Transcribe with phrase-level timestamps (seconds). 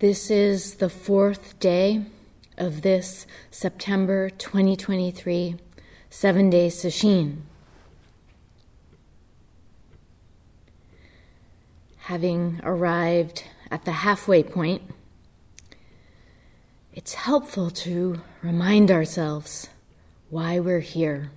[0.00, 2.06] This is the fourth day
[2.56, 5.56] of this September 2023
[6.08, 7.42] seven day sesshin.
[11.98, 14.80] Having arrived at the halfway point,
[16.94, 19.68] it's helpful to remind ourselves
[20.30, 21.30] why we're here.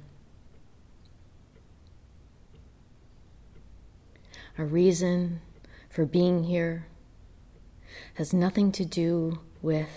[4.57, 5.41] A reason
[5.89, 6.88] for being here
[8.16, 9.90] has nothing to do with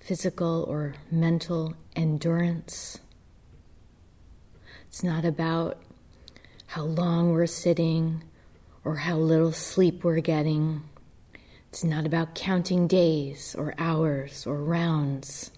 [0.00, 2.98] physical or mental endurance.
[4.88, 5.82] It's not about
[6.66, 8.24] how long we're sitting
[8.84, 10.82] or how little sleep we're getting.
[11.68, 15.50] It's not about counting days or hours or rounds.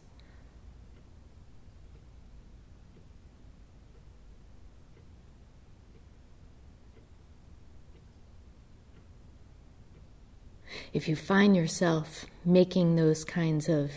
[10.95, 13.91] If you find yourself making those kinds of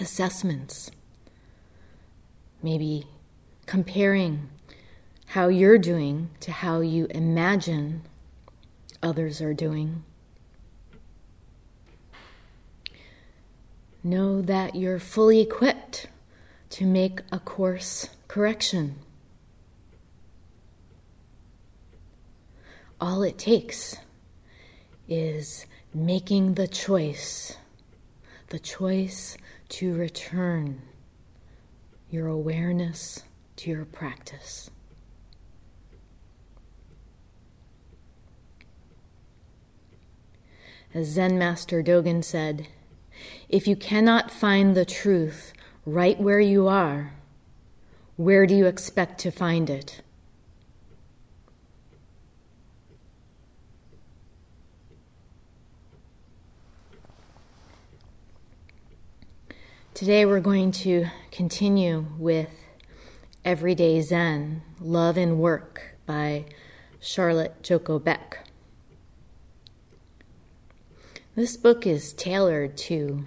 [0.00, 0.92] assessments,
[2.62, 3.08] maybe
[3.66, 4.48] comparing
[5.26, 8.02] how you're doing to how you imagine
[9.02, 10.04] others are doing,
[14.04, 16.06] know that you're fully equipped
[16.68, 18.94] to make a course correction.
[23.00, 23.96] All it takes
[25.08, 27.56] is making the choice,
[28.48, 29.36] the choice
[29.68, 30.82] to return
[32.10, 33.24] your awareness
[33.56, 34.70] to your practice.
[40.92, 42.66] As Zen Master Dogen said,
[43.48, 45.52] if you cannot find the truth
[45.86, 47.12] right where you are,
[48.16, 50.02] where do you expect to find it?
[60.00, 62.48] Today we're going to continue with
[63.44, 66.46] Everyday Zen Love and Work by
[67.00, 68.48] Charlotte Joko Beck.
[71.34, 73.26] This book is tailored to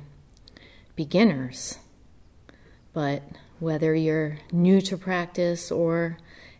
[0.95, 1.77] beginners,
[2.91, 3.21] but
[3.59, 6.17] whether you're new to practice or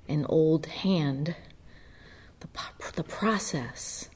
[0.08, 1.36] an old hand,
[2.40, 2.48] the,
[2.96, 4.10] the process,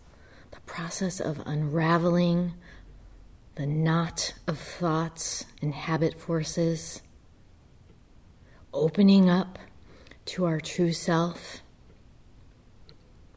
[0.51, 2.53] the process of unraveling
[3.57, 7.01] the knot of thoughts and habit forces,
[8.71, 9.57] opening up
[10.25, 11.61] to our true self.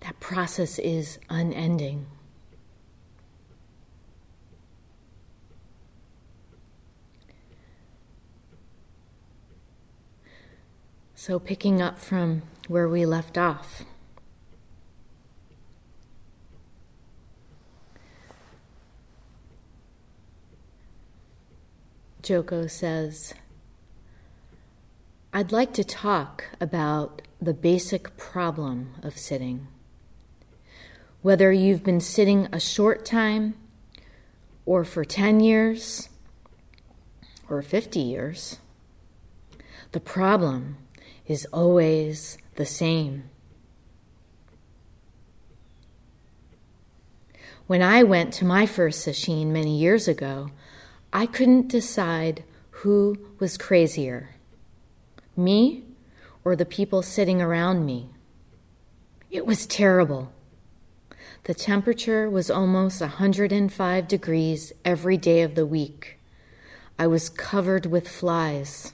[0.01, 2.07] That process is unending.
[11.15, 13.85] So, picking up from where we left off.
[22.23, 23.35] Joko says,
[25.33, 29.69] I'd like to talk about the basic problem of sitting.
[31.23, 33.55] Whether you've been sitting a short time,
[34.67, 36.09] or for 10 years,
[37.49, 38.59] or 50 years,
[39.93, 40.77] the problem
[41.27, 43.25] is always the same.
[47.67, 50.51] When I went to my first sesshin many years ago,
[51.13, 54.31] I couldn't decide who was crazier
[55.37, 55.85] me
[56.45, 58.11] or the people sitting around me.
[59.31, 60.33] It was terrible.
[61.45, 66.19] The temperature was almost 105 degrees every day of the week.
[66.99, 68.93] I was covered with flies,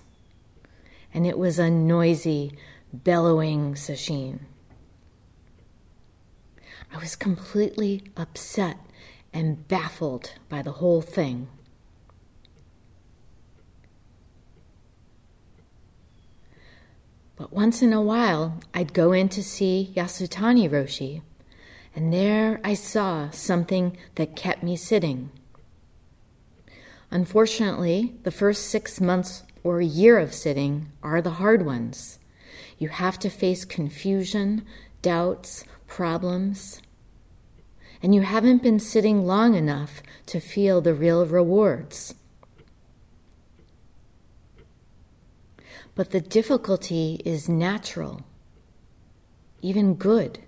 [1.12, 2.52] and it was a noisy,
[2.92, 4.40] bellowing sesshin.
[6.92, 8.78] I was completely upset
[9.32, 11.48] and baffled by the whole thing.
[17.36, 21.20] But once in a while, I'd go in to see Yasutani Roshi,
[21.94, 25.30] and there I saw something that kept me sitting.
[27.10, 32.18] Unfortunately, the first six months or a year of sitting are the hard ones.
[32.78, 34.64] You have to face confusion,
[35.02, 36.80] doubts, problems,
[38.02, 42.14] and you haven't been sitting long enough to feel the real rewards.
[45.96, 48.20] But the difficulty is natural,
[49.62, 50.40] even good.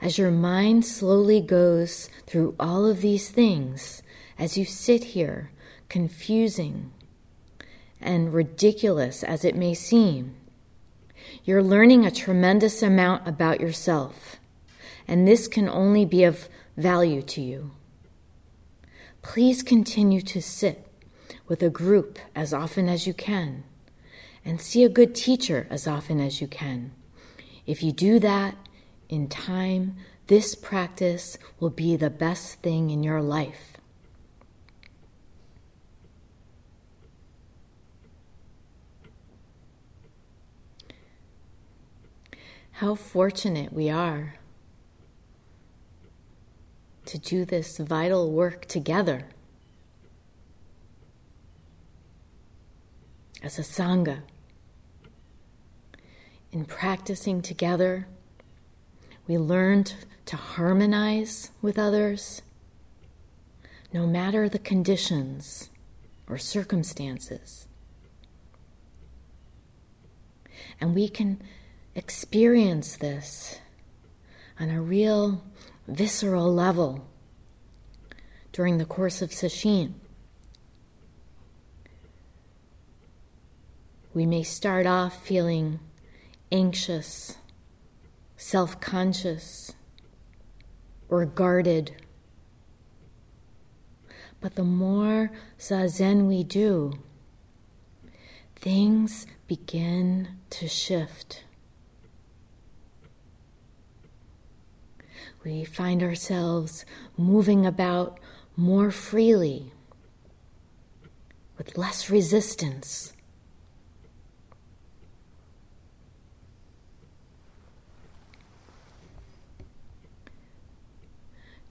[0.00, 4.02] As your mind slowly goes through all of these things,
[4.36, 5.52] as you sit here,
[5.88, 6.90] confusing
[8.00, 10.34] and ridiculous as it may seem,
[11.44, 14.40] you're learning a tremendous amount about yourself,
[15.06, 17.70] and this can only be of value to you.
[19.22, 20.84] please continue to sit
[21.46, 23.62] with a group as often as you can
[24.44, 26.92] and see a good teacher as often as you can.
[27.66, 28.56] If you do that
[29.08, 29.96] in time,
[30.26, 33.76] this practice will be the best thing in your life.
[42.76, 44.34] How fortunate we are
[47.04, 49.28] to do this vital work together
[53.42, 54.22] as a Sangha.
[56.52, 58.06] In practicing together,
[59.26, 59.94] we learned
[60.26, 62.42] to harmonize with others,
[63.92, 65.70] no matter the conditions
[66.28, 67.66] or circumstances.
[70.80, 71.42] And we can
[71.94, 73.58] experience this
[74.58, 75.44] on a real
[75.86, 77.08] visceral level
[78.52, 79.94] during the course of sesshin.
[84.14, 85.80] We may start off feeling
[86.50, 87.36] anxious,
[88.36, 89.72] self conscious,
[91.08, 92.02] or guarded.
[94.40, 96.94] But the more zazen we do,
[98.56, 101.44] things begin to shift.
[105.44, 106.84] we find ourselves
[107.16, 108.18] moving about
[108.56, 109.72] more freely,
[111.58, 113.11] with less resistance.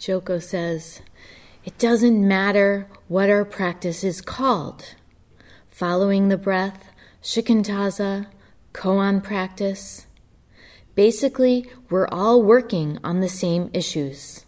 [0.02, 1.04] Joko says,
[1.64, 4.96] It doesn't matter what our practice is called
[5.70, 6.90] following the breath,
[7.22, 8.26] shikantaza,
[8.74, 10.08] koan practice.
[10.96, 14.44] Basically, we're all working on the same issues.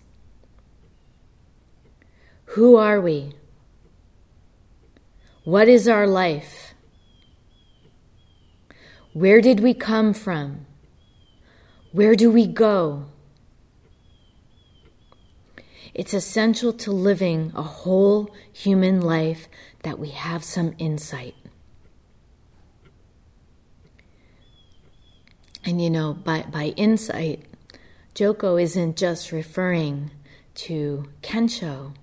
[2.55, 3.33] Who are we?
[5.43, 6.73] What is our life?
[9.13, 10.65] Where did we come from?
[11.91, 13.05] Where do we go?
[15.93, 19.47] It's essential to living a whole human life
[19.83, 21.35] that we have some insight.
[25.65, 27.45] And you know, by, by insight,
[28.15, 30.11] Joko isn't just referring
[30.55, 31.93] to Kensho,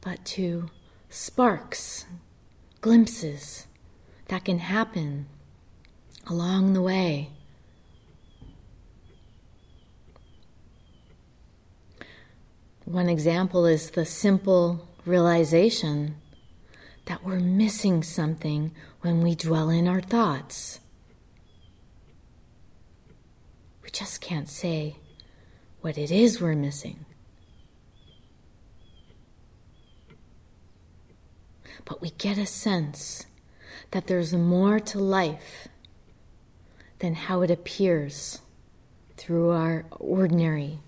[0.00, 0.70] but to
[1.10, 2.06] sparks,
[2.80, 3.66] glimpses
[4.28, 5.26] that can happen
[6.26, 7.30] along the way.
[12.88, 16.16] One example is the simple realization
[17.04, 20.80] that we're missing something when we dwell in our thoughts.
[23.82, 24.96] We just can't say
[25.82, 27.04] what it is we're missing.
[31.84, 33.26] But we get a sense
[33.90, 35.68] that there's more to life
[37.00, 38.40] than how it appears
[39.18, 40.80] through our ordinary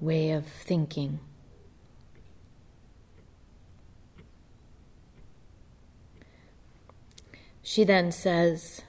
[0.00, 1.20] way of thinking.
[7.62, 8.82] She then says,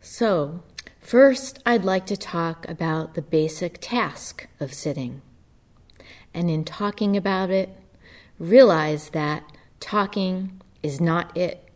[0.00, 0.62] So,
[1.02, 5.20] First, I'd like to talk about the basic task of sitting.
[6.32, 7.76] And in talking about it,
[8.38, 9.44] realize that
[9.80, 11.68] talking is not it.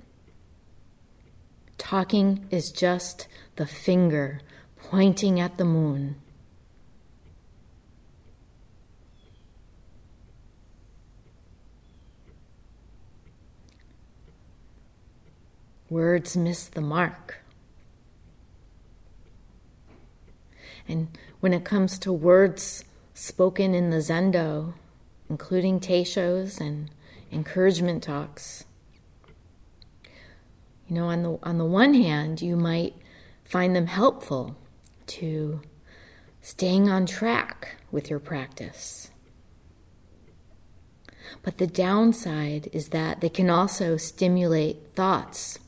[1.76, 3.26] Talking is just
[3.56, 4.40] the finger
[4.78, 6.16] pointing at the moon.
[15.96, 17.38] Words miss the mark.
[20.86, 21.08] And
[21.40, 22.84] when it comes to words
[23.14, 24.74] spoken in the Zendo,
[25.30, 26.90] including teishos and
[27.32, 28.66] encouragement talks,
[30.86, 32.94] you know, on the on the one hand, you might
[33.42, 34.54] find them helpful
[35.06, 35.62] to
[36.42, 39.10] staying on track with your practice.
[41.42, 45.58] But the downside is that they can also stimulate thoughts.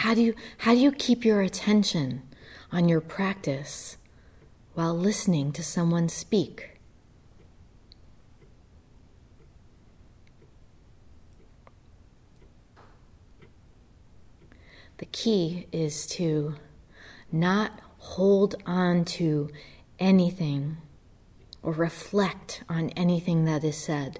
[0.00, 2.22] How do you how do you keep your attention
[2.72, 3.98] on your practice
[4.72, 6.80] while listening to someone speak.
[14.96, 16.54] The key is to
[17.30, 19.50] not hold on to
[19.98, 20.78] anything
[21.62, 24.18] or reflect on anything that is said.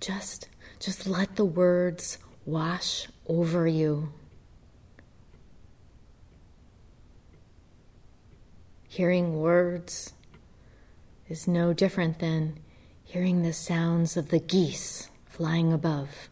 [0.00, 4.12] Just, just let the words wash over you.
[8.92, 10.12] hearing words
[11.26, 12.58] is no different than
[13.02, 16.28] hearing the sounds of the geese flying above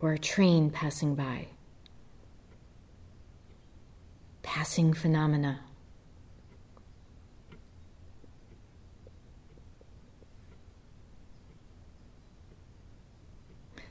[0.00, 1.46] or a train passing by.
[4.42, 5.60] Passing phenomena.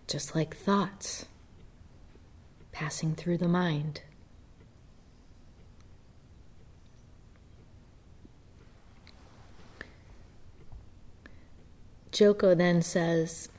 [0.09, 1.27] Just like thoughts
[2.71, 4.01] passing through the mind.
[12.11, 13.49] Joko then says,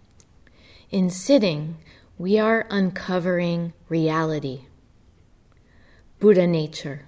[0.90, 1.76] In sitting,
[2.16, 4.62] we are uncovering reality,
[6.18, 7.04] Buddha nature,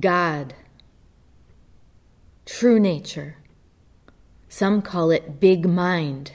[0.00, 0.52] God,
[2.44, 3.36] true nature.
[4.48, 6.32] Some call it big mind.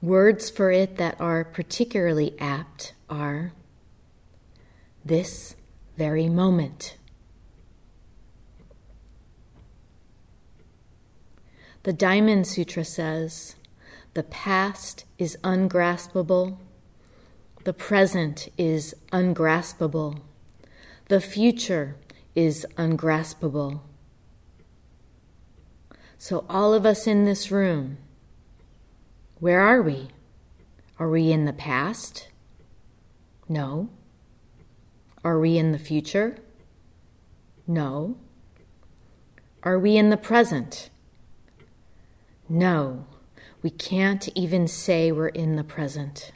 [0.00, 3.52] Words for it that are particularly apt are
[5.04, 5.56] this
[5.96, 6.96] very moment.
[11.82, 13.56] The Diamond Sutra says
[14.14, 16.58] the past is ungraspable,
[17.64, 20.20] the present is ungraspable,
[21.08, 21.96] the future
[22.34, 23.82] is ungraspable.
[26.18, 27.98] So, all of us in this room,
[29.40, 30.08] where are we?
[30.98, 32.28] Are we in the past?
[33.48, 33.88] No.
[35.24, 36.38] Are we in the future?
[37.66, 38.16] No.
[39.62, 40.90] Are we in the present?
[42.48, 43.06] No,
[43.62, 46.32] we can't even say we're in the present.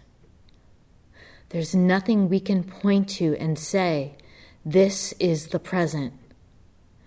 [1.49, 4.17] There's nothing we can point to and say,
[4.65, 6.13] this is the present.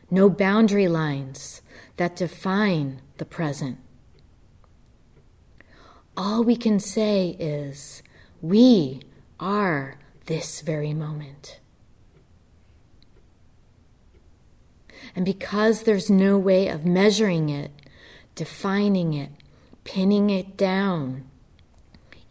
[0.10, 1.62] No boundary lines
[1.98, 3.78] that define the present.
[6.18, 8.02] All we can say is,
[8.42, 9.02] we
[9.40, 11.60] are this very moment.
[15.16, 17.72] And because there's no way of measuring it,
[18.34, 19.32] defining it,
[19.84, 21.26] pinning it down,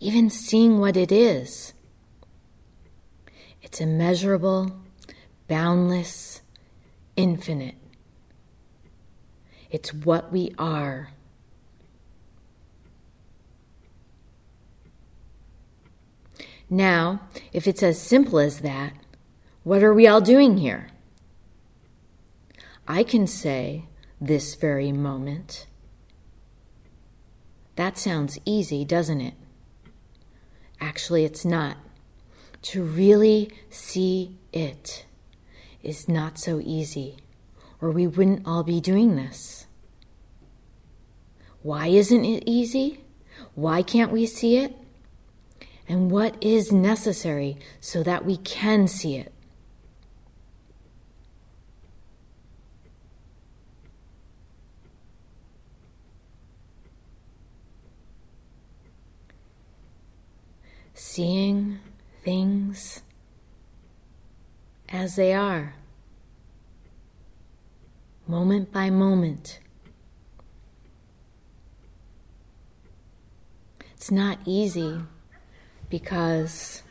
[0.01, 1.73] even seeing what it is.
[3.63, 4.77] It's immeasurable,
[5.49, 6.43] boundless,
[7.17, 7.77] infinite.
[9.71, 11.14] It's what we are.
[16.71, 18.93] Now, if it's as simple as that,
[19.63, 20.89] what are we all doing here?
[22.87, 23.87] I can say
[24.21, 25.67] this very moment
[27.77, 29.35] that sounds easy, doesn't it?
[30.81, 31.77] Actually, it's not.
[32.63, 35.05] To really see it
[35.83, 37.17] is not so easy,
[37.81, 39.67] or we wouldn't all be doing this.
[41.63, 43.05] Why isn't it easy?
[43.55, 44.75] Why can't we see it?
[45.87, 49.35] And what is necessary so that we can see it?
[61.15, 61.79] seeing
[62.25, 63.03] things
[64.89, 65.75] as they are,
[68.27, 69.61] moment by moment.
[73.95, 75.03] It's not easy
[75.89, 76.83] because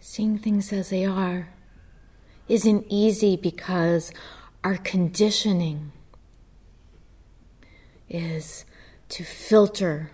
[0.00, 1.48] seeing things as they are
[2.48, 4.12] isn't easy because
[4.62, 5.90] our conditioning
[8.08, 8.64] is
[9.08, 10.12] to filter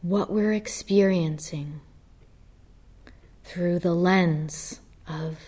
[0.00, 1.80] what we're experiencing
[3.42, 5.38] through the lens of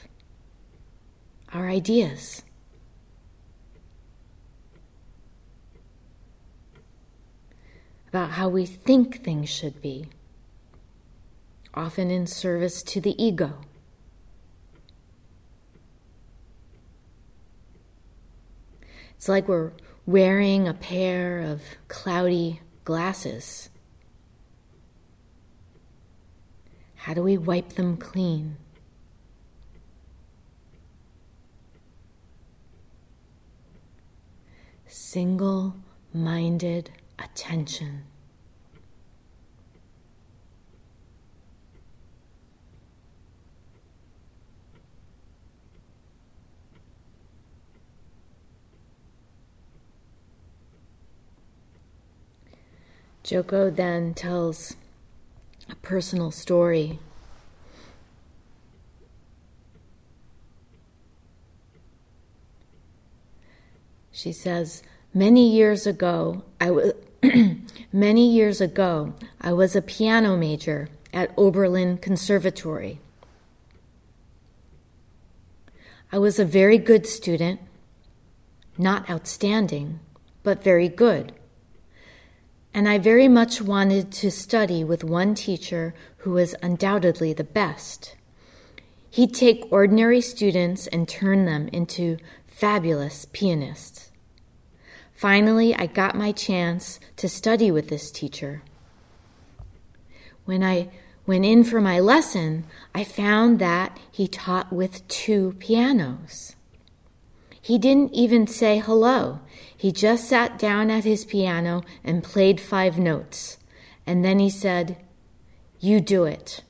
[1.55, 2.43] our ideas.
[8.09, 10.07] About how we think things should be,
[11.73, 13.61] often in service to the ego.
[19.17, 19.73] It's like we're
[20.07, 23.71] wearing a pair of cloudy glasses.
[26.97, 28.57] How do we wipe them clean?
[35.15, 35.77] Single
[36.13, 36.91] minded
[37.21, 38.03] attention.
[53.23, 54.75] Joko then tells
[55.71, 56.99] a personal story.
[64.11, 64.83] She says,
[65.17, 66.93] Many years ago, I was
[67.93, 72.99] many years ago, I was a piano major at Oberlin Conservatory.
[76.11, 77.61] I was a very good student,
[78.77, 80.01] not outstanding,
[80.43, 81.33] but very good.
[82.75, 88.17] And I very much wanted to study with one teacher who was undoubtedly the best.
[89.11, 92.19] He'd take ordinary students and turn them into
[92.49, 94.11] fabulous pianists.
[95.15, 98.63] Finally, I got my chance to study with this teacher.
[100.45, 100.89] When I
[101.25, 106.57] went in for my lesson, I found that he taught with two pianos.
[107.63, 109.41] He didn't even say hello.
[109.75, 113.57] He just sat down at his piano and played five notes.
[114.07, 114.99] And then he said,
[115.81, 116.63] You do it.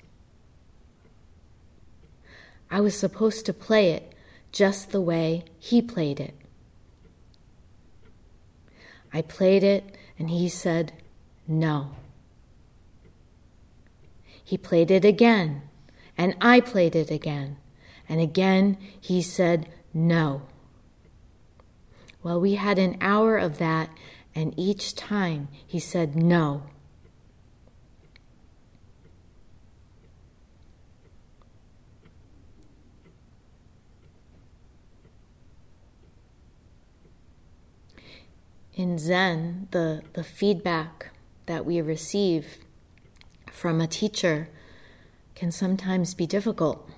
[2.71, 4.15] I was supposed to play it
[4.53, 6.35] just the way he played it.
[9.15, 10.93] I played it, and he said,
[11.47, 11.93] No.
[14.43, 15.63] He played it again,
[16.19, 17.57] and I played it again,
[18.09, 20.43] and again he said, No.
[22.25, 23.89] Well, we had an hour of that,
[24.35, 26.65] and each time he said, No.
[38.75, 41.11] In Zen, the, the feedback
[41.47, 42.59] that we receive
[43.51, 44.49] from a teacher
[45.35, 46.89] can sometimes be difficult.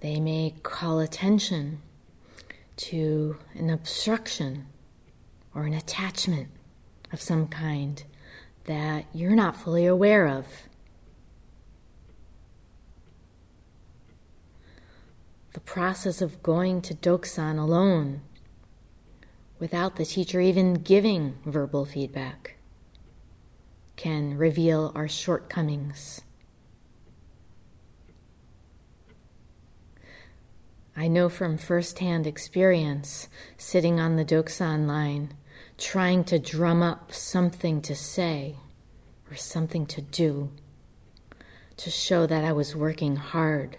[0.00, 1.80] They may call attention
[2.76, 4.66] to an obstruction
[5.54, 6.48] or an attachment
[7.12, 8.02] of some kind
[8.64, 10.46] that you're not fully aware of.
[15.58, 18.20] The process of going to Dokusan alone
[19.58, 22.58] without the teacher even giving verbal feedback
[23.96, 26.20] can reveal our shortcomings.
[30.96, 35.34] I know from firsthand experience, sitting on the Dokusan line,
[35.76, 38.54] trying to drum up something to say
[39.28, 40.52] or something to do
[41.78, 43.76] to show that I was working hard.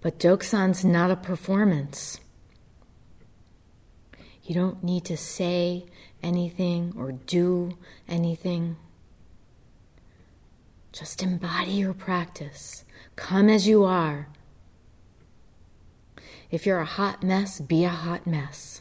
[0.00, 2.20] But Dokusan's not a performance.
[4.42, 5.86] You don't need to say
[6.22, 7.76] anything or do
[8.08, 8.76] anything.
[10.92, 12.84] Just embody your practice.
[13.14, 14.28] Come as you are.
[16.50, 18.79] If you're a hot mess, be a hot mess.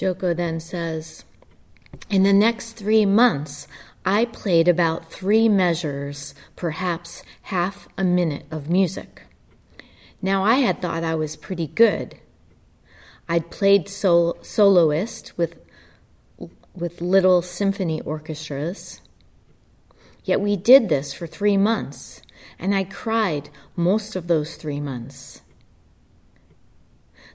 [0.00, 1.26] Joko then says,
[2.08, 3.68] In the next three months,
[4.02, 9.24] I played about three measures, perhaps half a minute of music.
[10.22, 12.14] Now, I had thought I was pretty good.
[13.28, 15.58] I'd played sol- soloist with,
[16.74, 19.02] with little symphony orchestras.
[20.24, 22.22] Yet we did this for three months,
[22.58, 25.42] and I cried most of those three months.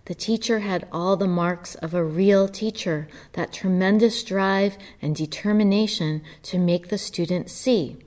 [0.05, 6.21] The teacher had all the marks of a real teacher that tremendous drive and determination
[6.43, 7.97] to make the student see.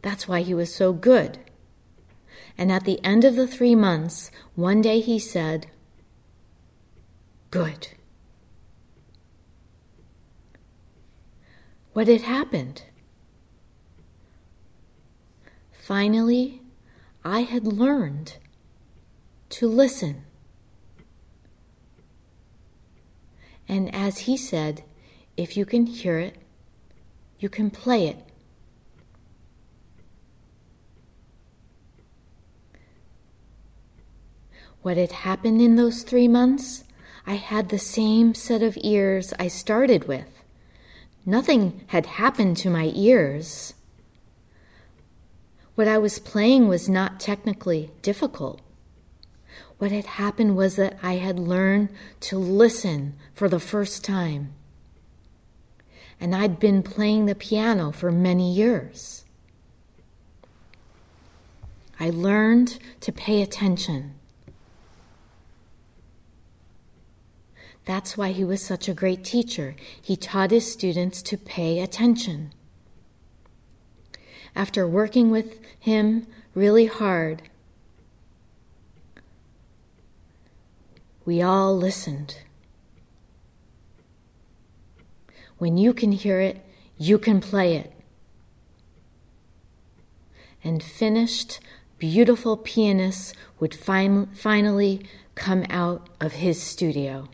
[0.00, 1.38] That's why he was so good.
[2.56, 5.66] And at the end of the three months, one day he said,
[7.50, 7.88] Good.
[11.92, 12.84] What had happened?
[15.72, 16.62] Finally,
[17.24, 18.36] I had learned
[19.50, 20.24] to listen.
[23.68, 24.82] And as he said,
[25.36, 26.36] if you can hear it,
[27.38, 28.24] you can play it.
[34.82, 36.84] What had happened in those three months?
[37.26, 40.42] I had the same set of ears I started with.
[41.26, 43.74] Nothing had happened to my ears.
[45.74, 48.62] What I was playing was not technically difficult.
[49.78, 54.52] What had happened was that I had learned to listen for the first time.
[56.20, 59.24] And I'd been playing the piano for many years.
[62.00, 64.14] I learned to pay attention.
[67.84, 69.74] That's why he was such a great teacher.
[70.00, 72.52] He taught his students to pay attention.
[74.54, 77.42] After working with him really hard,
[81.28, 82.38] we all listened.
[85.58, 86.64] When you can hear it,
[86.96, 87.92] you can play it.
[90.64, 91.60] And finished,
[91.98, 95.02] beautiful pianists would fin- finally
[95.34, 97.28] come out of his studio.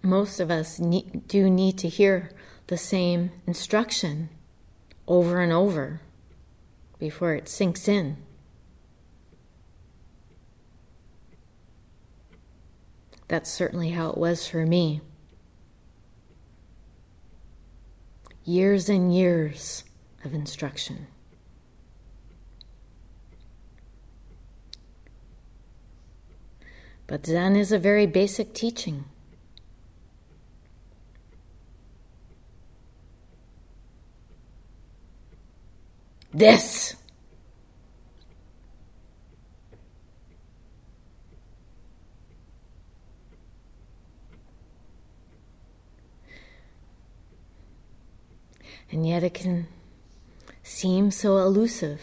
[0.00, 2.30] Most of us do need to hear
[2.68, 4.28] the same instruction
[5.08, 6.02] over and over
[7.02, 8.16] before it sinks in.
[13.26, 15.00] That's certainly how it was for me.
[18.44, 19.82] Years and years
[20.24, 21.08] of instruction.
[27.08, 29.06] But Zen is a very basic teaching.
[36.32, 36.96] This
[48.92, 49.66] and yet it can
[50.62, 52.00] seem so elusive.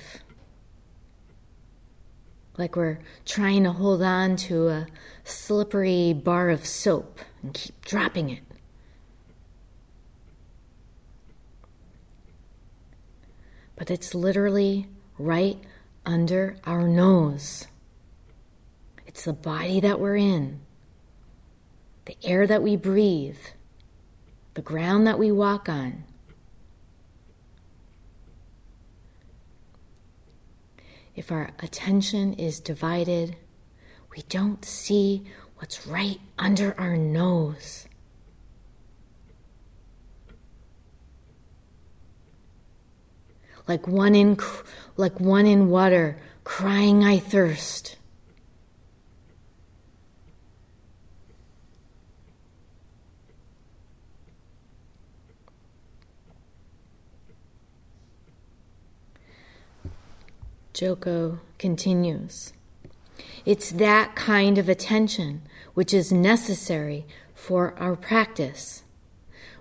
[2.57, 4.87] Like we're trying to hold on to a
[5.23, 8.48] slippery bar of soap and keep dropping it.
[13.79, 14.85] But it's literally
[15.17, 15.57] right
[16.05, 17.65] under our nose.
[19.07, 20.59] It's the body that we're in,
[22.05, 23.39] the air that we breathe,
[24.53, 26.03] the ground that we walk on.
[31.19, 33.35] if our attention is divided,
[34.15, 35.21] we don't see
[35.57, 37.88] what's right under our nose.
[43.69, 44.35] Like one in,
[44.97, 47.97] like one in water, crying, I thirst.
[60.73, 62.53] Joko continues.
[63.45, 65.43] It's that kind of attention
[65.75, 67.05] which is necessary
[67.35, 68.81] for our practice.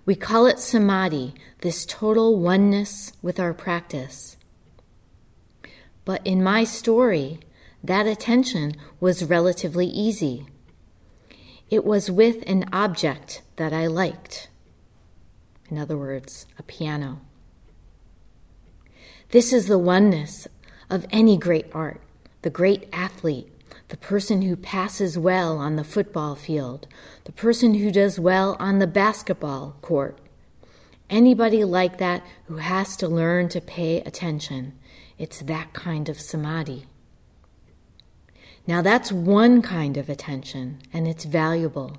[0.08, 4.38] We call it samadhi, this total oneness with our practice.
[6.06, 7.40] But in my story,
[7.84, 10.46] that attention was relatively easy.
[11.68, 14.48] It was with an object that I liked.
[15.70, 17.20] In other words, a piano.
[19.28, 20.48] This is the oneness
[20.88, 22.00] of any great art
[22.40, 23.52] the great athlete,
[23.88, 26.86] the person who passes well on the football field,
[27.24, 30.18] the person who does well on the basketball court.
[31.08, 34.78] Anybody like that who has to learn to pay attention.
[35.16, 36.86] It's that kind of samadhi.
[38.66, 41.96] Now, that's one kind of attention, and it's valuable.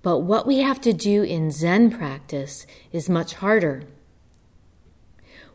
[0.00, 3.84] But what we have to do in Zen practice is much harder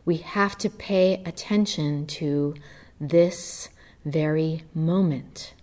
[0.04, 2.54] we have to pay attention to
[3.00, 3.68] this
[4.04, 5.54] very moment.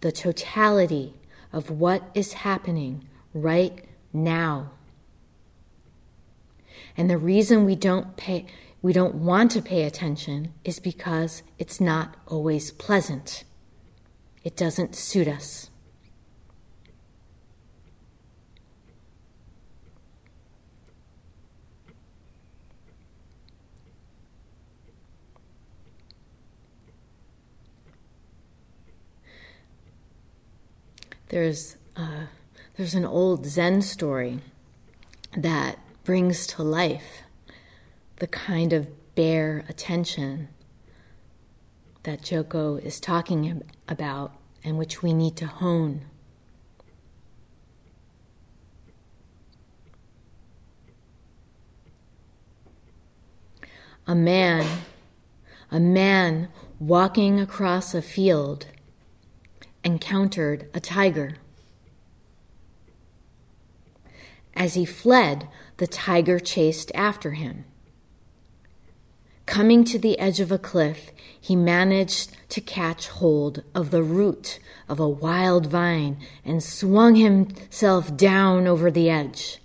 [0.00, 1.14] The totality
[1.52, 4.72] of what is happening right now.
[6.96, 8.46] And the reason we don't pay
[8.80, 13.42] we don't want to pay attention is because it's not always pleasant.
[14.44, 15.68] It doesn't suit us.
[31.28, 32.26] There's uh,
[32.76, 34.40] there's an old Zen story
[35.36, 37.22] that brings to life
[38.16, 40.48] the kind of bare attention
[42.04, 44.32] that Joko is talking about
[44.64, 46.02] and which we need to hone.
[54.06, 54.64] A man,
[55.70, 56.48] a man
[56.80, 58.66] walking across a field
[59.84, 61.36] encountered a tiger.
[64.54, 67.64] As he fled, the tiger chased after him.
[69.46, 71.10] Coming to the edge of a cliff,
[71.40, 78.14] he managed to catch hold of the root of a wild vine and swung himself
[78.14, 79.58] down over the edge.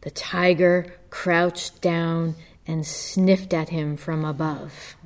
[0.00, 2.34] The tiger crouched down
[2.66, 4.96] and sniffed at him from above.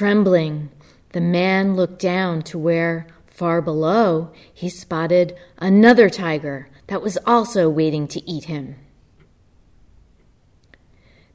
[0.00, 0.70] Trembling,
[1.12, 7.68] the man looked down to where, far below, he spotted another tiger that was also
[7.68, 8.76] waiting to eat him.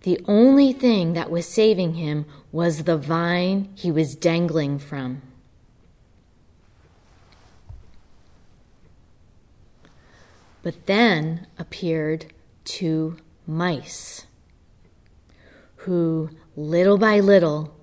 [0.02, 5.22] The only thing that was saving him was the vine he was dangling from.
[10.64, 14.26] But then appeared two mice
[15.76, 17.75] who, little by little,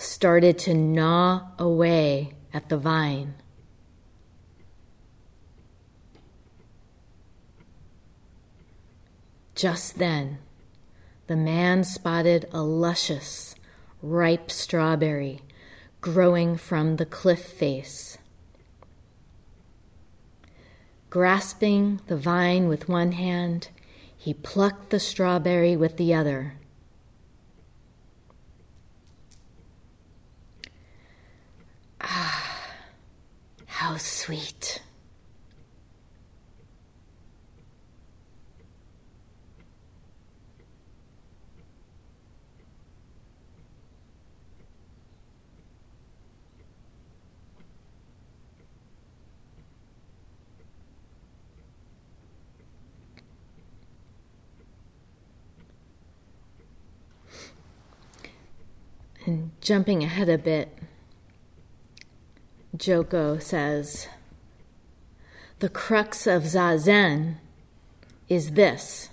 [0.00, 3.34] started to gnaw away at the vine.
[9.54, 10.38] Just then,
[11.26, 13.54] the man spotted a luscious,
[14.02, 15.42] ripe strawberry
[16.00, 18.16] growing from the cliff face.
[21.10, 23.68] Grasping the vine with one hand,
[24.16, 26.54] he plucked the strawberry with the other.
[32.12, 32.66] Ah,
[33.66, 34.82] how sweet.
[59.26, 60.76] And jumping ahead a bit,
[62.80, 64.08] Joko says,
[65.58, 67.34] The crux of Zazen
[68.26, 69.10] is this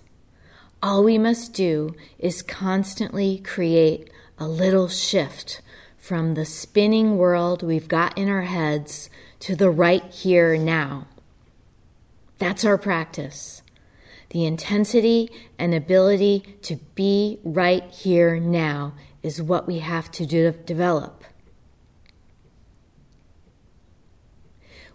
[0.82, 5.62] all we must do is constantly create a little shift
[5.98, 11.08] from the spinning world we've got in our heads to the right here now.
[12.38, 13.64] That's our practice.
[14.30, 20.54] The intensity and ability to be right here now is what we have to do,
[20.66, 21.26] develop.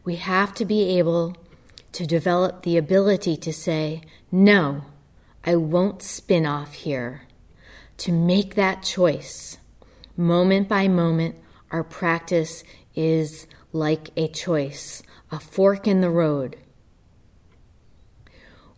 [0.04, 1.36] We have to be able
[1.92, 4.84] to develop the ability to say, no,
[5.44, 7.22] I won't spin off here.
[7.98, 9.58] To make that choice,
[10.16, 11.36] moment by moment,
[11.70, 16.56] our practice is like a choice, a fork in the road.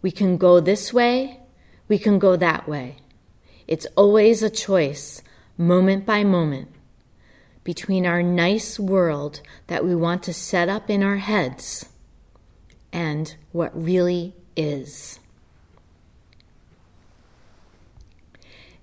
[0.02, 1.40] We can go this way,
[1.88, 2.96] we can go that way.
[3.66, 5.22] It's always a choice,
[5.56, 6.73] moment by moment
[7.64, 11.86] between our nice world that we want to set up in our heads
[12.92, 15.18] and what really is.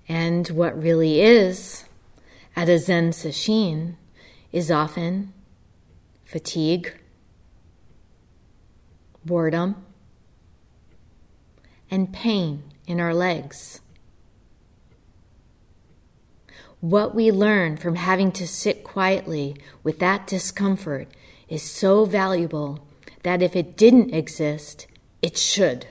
[0.08, 1.84] And what really is
[2.56, 3.94] at a Zen sesshin
[4.50, 5.32] is often
[6.24, 6.98] fatigue,
[9.24, 9.76] boredom,
[11.88, 13.81] and pain in our legs
[16.82, 21.06] what we learn from having to sit quietly with that discomfort
[21.48, 22.84] is so valuable
[23.22, 24.88] that if it didn't exist,
[25.22, 25.86] it should.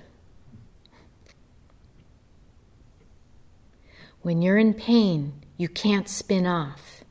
[4.22, 7.06] When you're in pain, you can't spin off.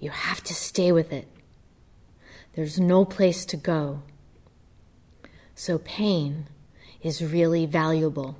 [0.00, 1.28] You have to stay with it.
[2.54, 4.02] There's no place to go.
[5.54, 6.48] So, pain
[7.02, 8.36] is really valuable.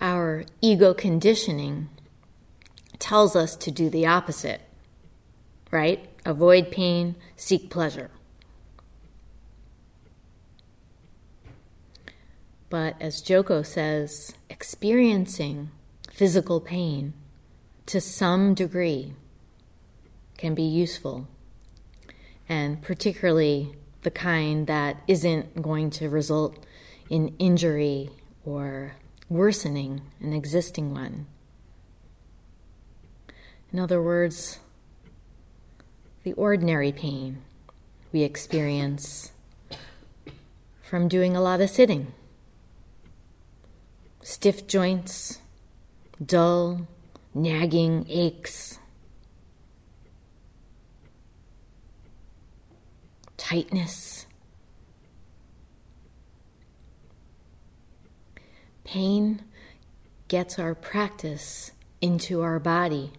[0.00, 1.88] Our ego conditioning
[2.98, 4.60] tells us to do the opposite,
[5.70, 6.08] right?
[6.24, 8.10] Avoid pain, seek pleasure.
[12.68, 15.70] But as Joko says, experiencing
[16.10, 17.12] physical pain
[17.86, 19.12] to some degree
[20.36, 21.28] can be useful,
[22.48, 26.64] and particularly the kind that isn't going to result
[27.08, 28.10] in injury
[28.44, 28.96] or
[29.28, 31.26] worsening an existing one.
[33.72, 34.60] In other words,
[36.22, 37.42] the ordinary pain
[38.12, 39.32] we experience
[40.82, 42.12] from doing a lot of sitting.
[44.22, 45.40] Stiff joints,
[46.24, 46.86] dull,
[47.34, 48.78] nagging aches,
[53.36, 54.25] tightness,
[58.86, 59.42] Pain
[60.28, 63.12] gets our practice into our body,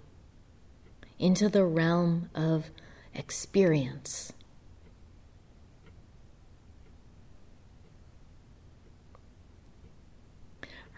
[1.19, 2.71] into the realm of
[3.13, 4.31] experience.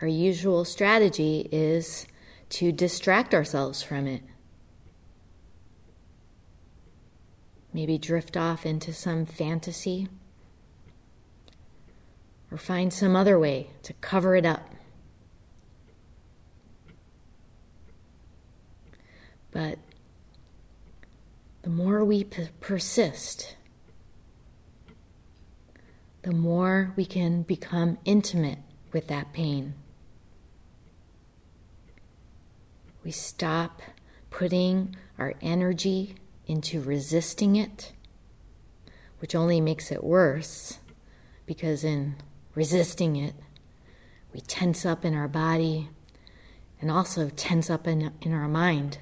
[0.02, 2.08] Our usual strategy is
[2.52, 4.22] to distract ourselves from it.
[7.74, 10.08] maybe drift off into some fantasy,
[12.52, 14.70] or find some other way to cover it up.
[19.52, 19.80] But
[21.62, 23.56] the more we p- persist,
[26.22, 28.60] the more we can become intimate
[28.92, 29.74] with that pain.
[33.04, 33.82] We stop
[34.30, 37.94] putting our energy into resisting it,
[39.20, 40.80] which only makes it worse
[41.46, 42.16] because in
[42.60, 43.34] resisting it,
[44.34, 45.88] we tense up in our body
[46.82, 48.98] and also tense up in, in our mind.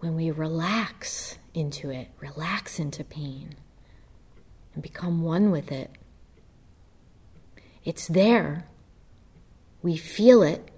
[0.00, 3.52] when we relax into it, relax into pain,
[4.72, 5.90] and become one with it,
[7.84, 8.64] it's there.
[9.82, 10.70] We feel it.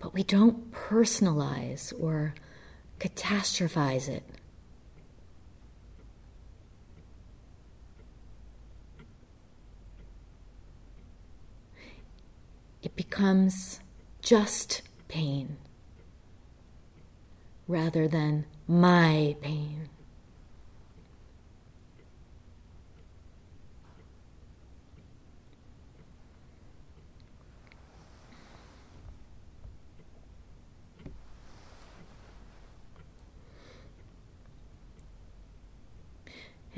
[0.00, 2.34] But we don't personalize or
[2.98, 4.24] catastrophize it.
[12.82, 13.80] It becomes
[14.22, 15.58] just pain
[17.68, 19.90] rather than my pain.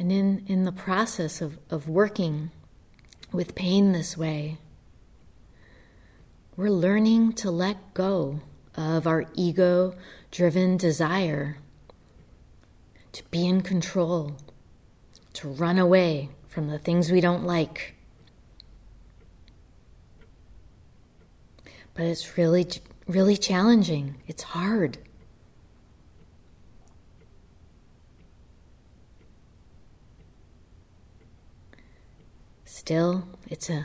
[0.02, 2.50] And in, in the process of, of working
[3.30, 4.58] with pain this way,
[6.56, 8.40] we're learning to let go
[8.74, 9.94] of our ego
[10.32, 11.58] driven desire
[13.12, 14.38] to be in control,
[15.34, 17.94] to run away from the things we don't like.
[21.94, 22.66] But it's really,
[23.06, 24.16] really challenging.
[24.26, 24.98] It's hard.
[32.84, 33.84] Still, it's an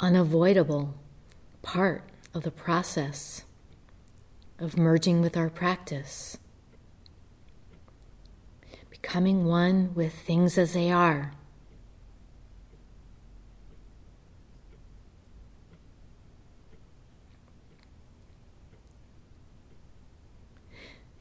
[0.00, 0.96] unavoidable
[1.62, 2.02] part
[2.34, 3.44] of the process
[4.58, 6.36] of merging with our practice,
[8.90, 11.30] becoming one with things as they are.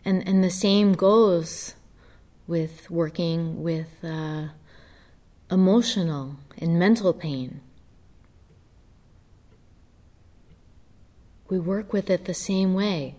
[0.04, 1.76] And, and the same goes
[2.48, 4.48] with working with uh,
[5.52, 7.62] emotional and mental pain.
[11.54, 13.14] we work with it the same way.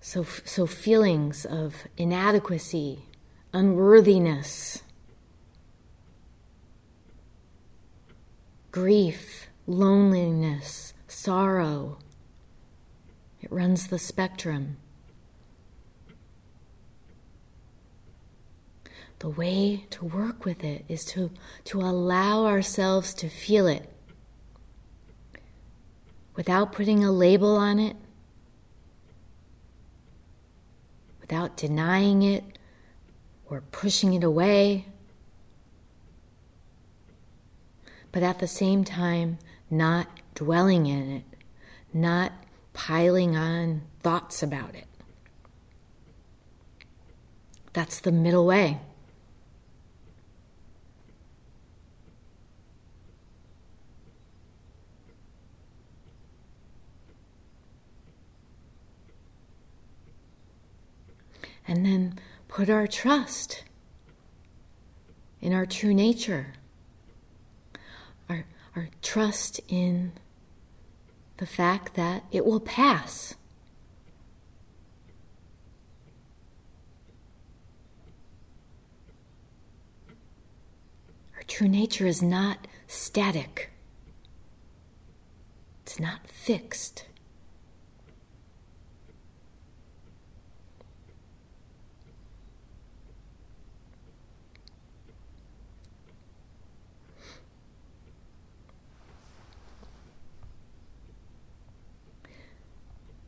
[0.00, 3.06] So, so feelings of inadequacy,
[3.52, 4.84] unworthiness,
[8.70, 11.98] grief, loneliness, sorrow,
[13.40, 14.76] it runs the spectrum.
[19.20, 21.30] The way to work with it is to,
[21.64, 23.88] to allow ourselves to feel it
[26.34, 27.96] without putting a label on it,
[31.20, 32.42] without denying it
[33.44, 34.86] or pushing it away,
[38.10, 41.24] but at the same time, not dwelling in it,
[41.92, 42.32] not
[42.72, 44.86] piling on thoughts about it.
[47.74, 48.80] That's the middle way.
[61.70, 63.62] And then put our trust
[65.40, 66.54] in our true nature,
[68.28, 68.44] our,
[68.74, 70.10] our trust in
[71.36, 73.36] the fact that it will pass.
[81.36, 83.70] Our true nature is not static,
[85.82, 87.04] it's not fixed.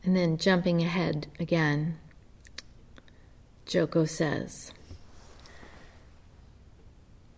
[0.04, 1.98] And then jumping ahead again,
[3.66, 4.72] Joko says,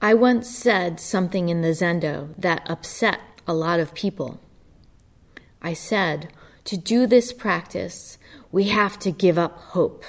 [0.01, 4.41] I once said something in the Zendo that upset a lot of people.
[5.63, 6.29] I said,
[6.65, 8.19] to do this practice,
[8.51, 10.05] we have to give up hope.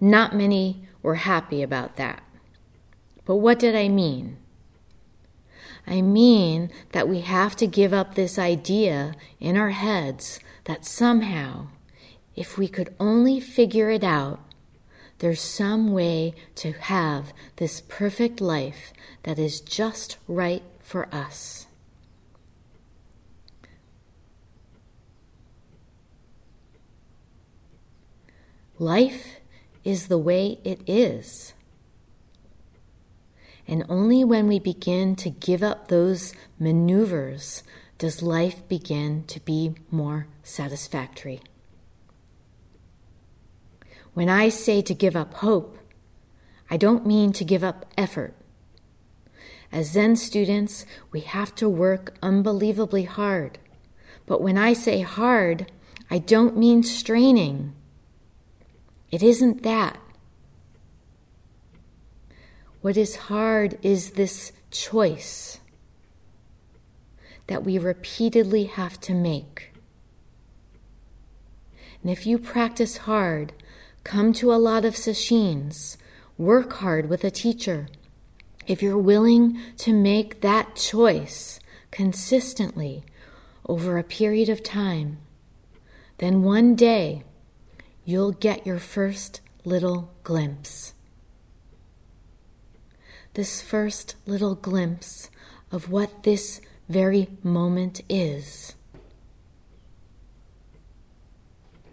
[0.00, 2.22] not many were happy about that.
[3.24, 4.36] But what did I mean?
[5.86, 11.68] I mean that we have to give up this idea in our heads that somehow,
[12.34, 14.40] if we could only figure it out,
[15.18, 18.92] there's some way to have this perfect life
[19.22, 21.66] that is just right for us.
[28.78, 29.36] Life
[29.84, 31.54] is the way it is.
[33.66, 37.62] And only when we begin to give up those maneuvers
[37.98, 41.40] does life begin to be more satisfactory.
[44.14, 45.78] When I say to give up hope,
[46.70, 48.34] I don't mean to give up effort.
[49.72, 53.58] As Zen students, we have to work unbelievably hard.
[54.26, 55.70] But when I say hard,
[56.10, 57.74] I don't mean straining.
[59.10, 59.98] It isn't that.
[62.80, 65.60] What is hard is this choice
[67.46, 69.72] that we repeatedly have to make.
[72.02, 73.52] And if you practice hard,
[74.04, 75.96] come to a lot of sesshins,
[76.38, 77.88] work hard with a teacher.
[78.66, 83.04] If you're willing to make that choice consistently
[83.68, 85.18] over a period of time,
[86.18, 87.22] then one day
[88.04, 90.94] you'll get your first little glimpse
[93.36, 95.28] this first little glimpse
[95.70, 96.58] of what this
[96.88, 98.74] very moment is.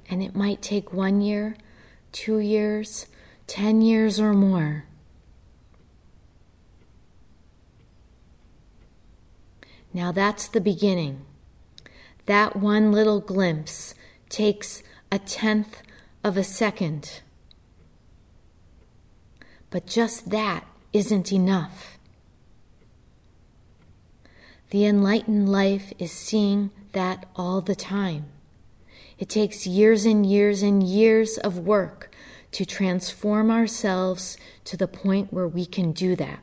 [0.10, 1.56] And it might take one year,
[2.12, 3.08] two years,
[3.48, 4.86] ten years, or more.
[9.94, 11.26] Now that's the beginning.
[12.26, 13.94] That one little glimpse
[14.30, 14.82] takes
[15.12, 15.82] a tenth
[16.24, 17.22] of a second.
[19.70, 21.93] But just that isn't enough.
[24.74, 28.26] The enlightened life is seeing that all the time.
[29.20, 32.12] It takes years and years and years of work
[32.54, 36.40] to transform ourselves to the point where we can do that.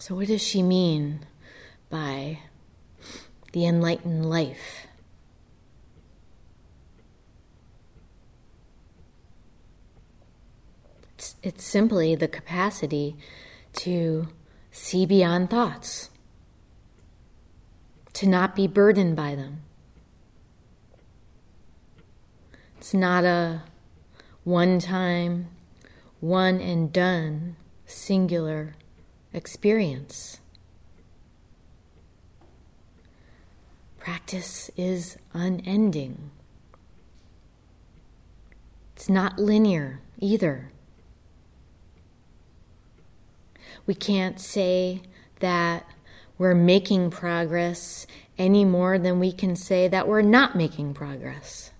[0.00, 1.20] So, what does she mean
[1.88, 2.40] by
[3.52, 4.88] the enlightened life?
[11.42, 13.16] It's, simply the capacity
[13.74, 14.28] to
[14.70, 16.10] see beyond thoughts,
[18.12, 19.62] to not be burdened by them.
[22.76, 23.62] It's not a
[24.44, 25.48] one time,
[26.20, 28.74] one and done, singular
[29.32, 30.40] experience.
[33.98, 36.30] Practice is unending.
[38.96, 40.72] It's not linear either.
[43.90, 45.02] We can't say
[45.40, 45.84] that
[46.38, 48.06] we're making progress
[48.38, 51.72] any more than we can say that we're not making progress.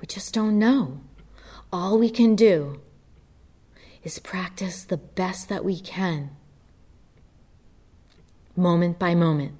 [0.00, 1.00] We just don't know.
[1.72, 2.80] All we can do
[4.04, 6.30] is practice the best that we can,
[8.54, 9.54] moment by moment.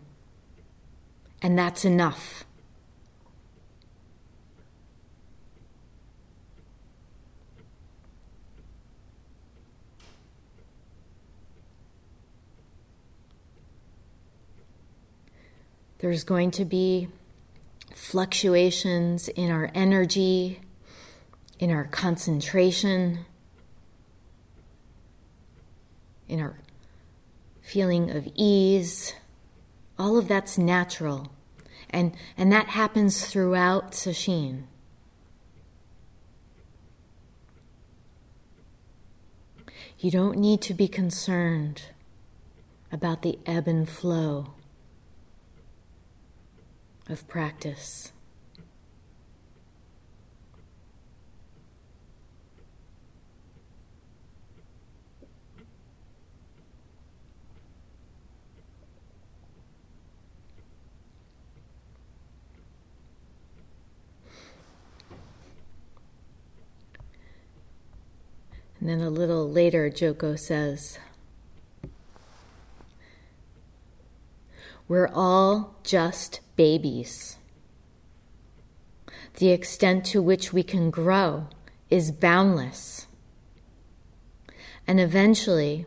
[1.42, 2.44] And that's enough.
[16.00, 17.08] There's going to be
[17.94, 20.60] fluctuations in our energy,
[21.58, 23.26] in our concentration,
[26.26, 26.58] in our
[27.60, 29.12] feeling of ease.
[29.98, 31.30] All of that's natural.
[31.90, 34.62] And, and that happens throughout Sesshin.
[39.98, 41.82] You don't need to be concerned
[42.90, 44.54] about the ebb and flow
[47.10, 48.12] of practice.
[68.78, 70.98] And then a little later, Joko says,
[74.90, 77.38] We're all just babies.
[79.36, 81.46] The extent to which we can grow
[81.90, 83.06] is boundless.
[84.88, 85.86] And eventually,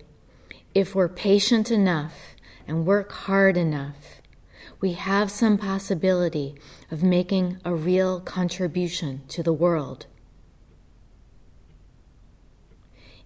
[0.73, 4.21] if we're patient enough and work hard enough,
[4.79, 6.55] we have some possibility
[6.89, 10.05] of making a real contribution to the world.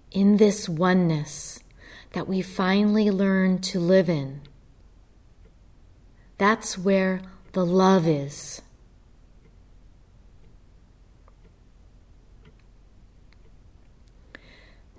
[0.10, 1.60] In this oneness
[2.14, 4.42] that we finally learn to live in,
[6.38, 7.22] that's where
[7.54, 8.62] the love is.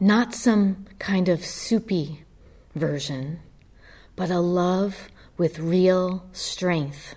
[0.01, 2.25] Not some kind of soupy
[2.75, 3.41] version,
[4.15, 7.15] but a love with real strength.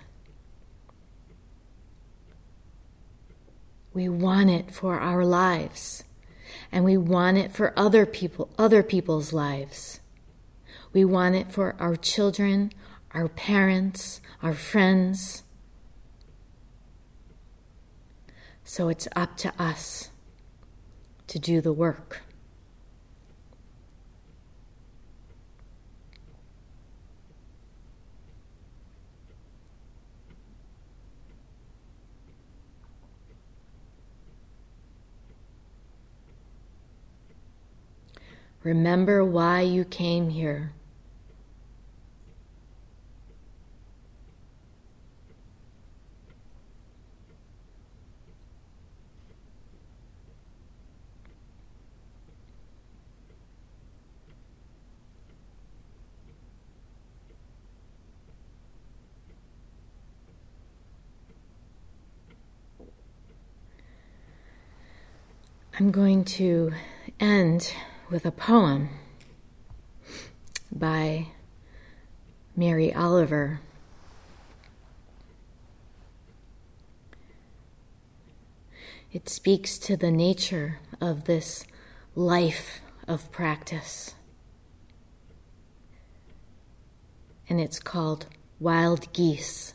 [3.94, 6.02] We want it for our lives,
[6.72, 10.00] and we want it for other people, other people's lives.
[10.92, 12.72] We want it for our children,
[13.14, 15.42] our parents, our friends.
[18.64, 20.10] So it's up to us
[21.26, 22.22] to do the work.
[38.62, 40.72] Remember why you came here.
[65.82, 66.70] I'm going to
[67.18, 67.74] end
[68.08, 68.88] with a poem
[70.70, 71.26] by
[72.54, 73.58] Mary Oliver.
[79.12, 81.64] It speaks to the nature of this
[82.14, 84.14] life of practice.
[87.48, 88.26] And it's called
[88.60, 89.74] Wild Geese.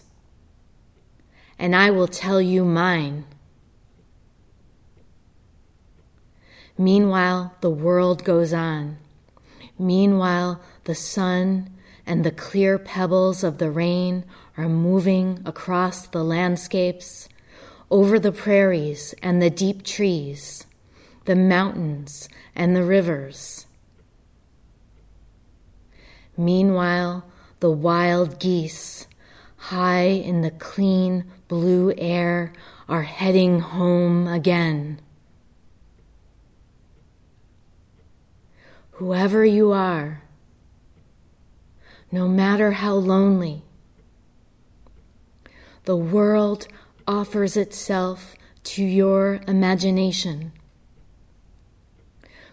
[1.61, 3.23] and I will tell you mine.
[6.75, 8.97] Meanwhile, the world goes on.
[9.77, 11.69] Meanwhile, the sun
[12.03, 14.25] and the clear pebbles of the rain
[14.57, 17.29] are moving across the landscapes,
[17.91, 20.65] over the prairies and the deep trees,
[21.25, 23.67] the mountains and the rivers.
[26.35, 27.23] Meanwhile,
[27.59, 29.05] the wild geese,
[29.57, 32.53] high in the clean blue air
[32.87, 34.97] are heading home again.
[38.91, 40.23] Whoever you are,
[42.09, 43.63] no matter how lonely,
[45.83, 46.69] the world
[47.05, 48.33] offers itself
[48.63, 50.53] to your imagination,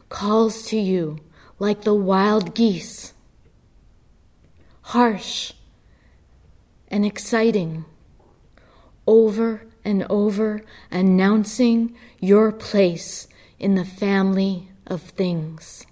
[0.09, 1.21] calls to you
[1.61, 3.13] like the wild geese,
[4.83, 5.53] harsh
[6.89, 7.85] and exciting
[9.09, 13.27] over and over, announcing your place
[13.59, 15.87] in the family of things.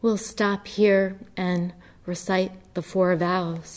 [0.00, 1.72] We'll stop here and
[2.06, 3.66] recite the four vows.